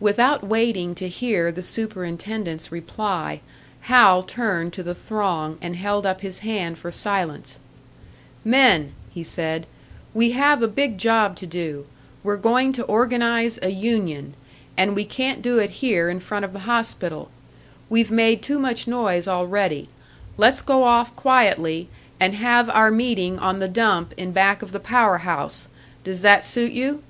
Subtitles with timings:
[0.00, 3.42] Without waiting to hear the superintendent's reply,
[3.82, 7.58] Hal turned to the throng, and held up his hand for silence.
[8.46, 9.66] "Men," he said,
[10.14, 11.84] "we have a big job to do
[12.24, 14.32] we're going to organise a union.
[14.78, 17.30] And we can't do it here in front of the hospital.
[17.90, 19.90] We've made too much noise already.
[20.38, 24.80] Let's go off quietly, and have our meeting on the dump in back of the
[24.80, 25.68] power house.
[26.04, 27.02] Does that suit you?"